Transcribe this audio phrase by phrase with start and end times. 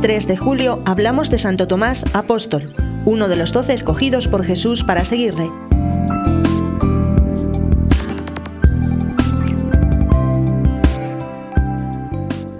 [0.00, 2.74] 3 de julio hablamos de Santo Tomás Apóstol,
[3.06, 5.50] uno de los doce escogidos por Jesús para seguirle.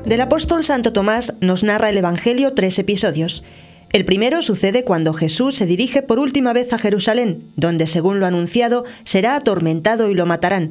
[0.06, 3.44] Del apóstol Santo Tomás nos narra el Evangelio tres episodios.
[3.92, 8.26] El primero sucede cuando Jesús se dirige por última vez a Jerusalén, donde, según lo
[8.26, 10.70] anunciado, será atormentado y lo matarán.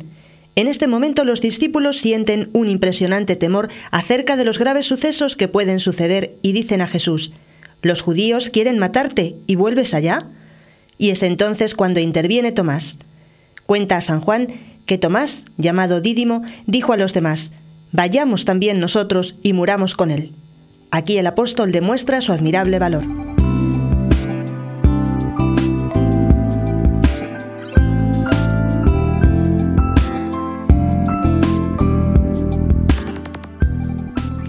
[0.55, 5.49] En este momento los discípulos sienten un impresionante temor acerca de los graves sucesos que
[5.49, 7.33] pueden suceder y dicen a Jesús,
[7.81, 10.27] Los judíos quieren matarte y vuelves allá.
[10.97, 12.97] Y es entonces cuando interviene Tomás.
[13.65, 14.47] Cuenta a San Juan
[14.85, 17.51] que Tomás, llamado Dídimo, dijo a los demás,
[17.91, 20.33] Vayamos también nosotros y muramos con él.
[20.89, 23.24] Aquí el apóstol demuestra su admirable valor.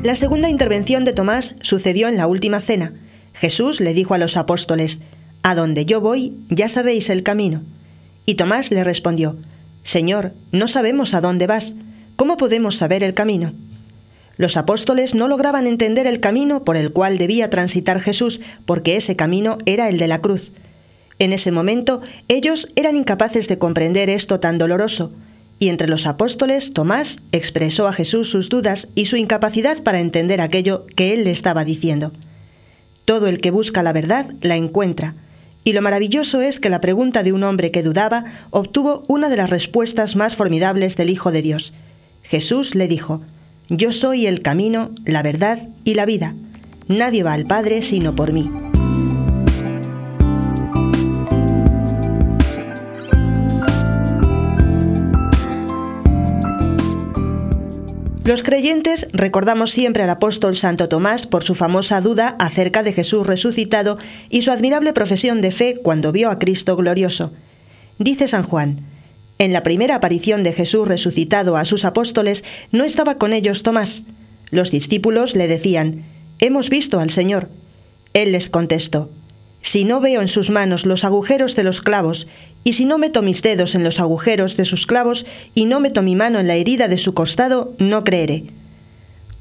[0.07, 2.93] La segunda intervención de Tomás sucedió en la última cena.
[3.33, 5.01] Jesús le dijo a los apóstoles,
[5.43, 7.63] A donde yo voy, ya sabéis el camino.
[8.25, 9.37] Y Tomás le respondió,
[9.83, 11.75] Señor, no sabemos a dónde vas,
[12.15, 13.53] ¿cómo podemos saber el camino?
[14.37, 19.17] Los apóstoles no lograban entender el camino por el cual debía transitar Jesús, porque ese
[19.17, 20.53] camino era el de la cruz.
[21.19, 25.11] En ese momento ellos eran incapaces de comprender esto tan doloroso,
[25.59, 30.41] y entre los apóstoles, Tomás expresó a Jesús sus dudas y su incapacidad para entender
[30.41, 32.13] aquello que él le estaba diciendo.
[33.05, 35.15] Todo el que busca la verdad la encuentra,
[35.67, 39.37] y lo maravilloso es que la pregunta de un hombre que dudaba obtuvo una de
[39.37, 41.73] las respuestas más formidables del Hijo de Dios.
[42.23, 43.23] Jesús le dijo,
[43.69, 46.37] Yo soy el camino, la verdad y la vida.
[46.87, 48.49] Nadie va al Padre sino por mí.
[58.27, 63.25] Los creyentes recordamos siempre al apóstol Santo Tomás por su famosa duda acerca de Jesús
[63.25, 63.99] resucitado
[64.31, 67.33] y su admirable profesión de fe cuando vio a Cristo glorioso.
[68.01, 68.81] Dice San Juan,
[69.39, 72.43] en la primera aparición de Jesús resucitado a sus apóstoles
[72.73, 74.07] no estaba con ellos Tomás.
[74.51, 76.05] Los discípulos le decían,
[76.41, 77.49] Hemos visto al Señor.
[78.13, 79.09] Él les contestó,
[79.67, 82.29] si no veo en sus manos los agujeros de los clavos,
[82.63, 86.03] y si no meto mis dedos en los agujeros de sus clavos, y no meto
[86.03, 88.45] mi mano en la herida de su costado, no creeré.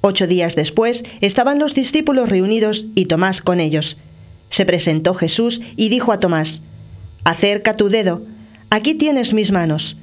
[0.01, 3.99] Ocho días después estaban los discípulos reunidos y Tomás con ellos.
[4.49, 6.63] Se presentó Jesús y dijo a Tomás,
[7.23, 8.23] Acerca tu dedo,
[8.71, 9.95] aquí tienes mis manos,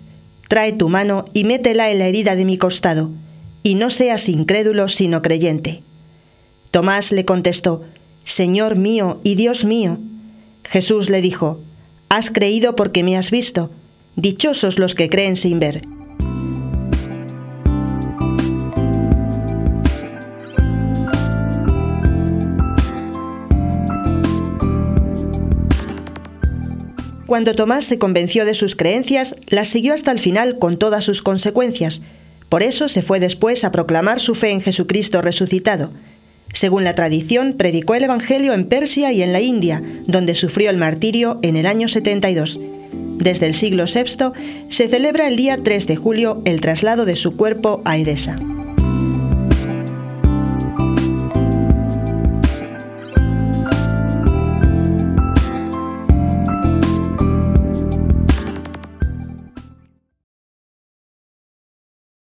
[0.46, 3.10] trae tu mano y métela en la herida de mi costado,
[3.64, 5.82] y no seas incrédulo sino creyente.
[6.70, 7.82] Tomás le contestó,
[8.22, 9.98] Señor mío y Dios mío.
[10.64, 11.60] Jesús le dijo,
[12.08, 13.70] Has creído porque me has visto.
[14.16, 15.82] Dichosos los que creen sin ver.
[27.32, 31.22] Cuando Tomás se convenció de sus creencias, las siguió hasta el final con todas sus
[31.22, 32.02] consecuencias.
[32.50, 35.90] Por eso se fue después a proclamar su fe en Jesucristo resucitado.
[36.52, 40.76] Según la tradición, predicó el Evangelio en Persia y en la India, donde sufrió el
[40.76, 42.60] martirio en el año 72.
[42.92, 44.32] Desde el siglo VI
[44.68, 48.38] se celebra el día 3 de julio el traslado de su cuerpo a Edesa.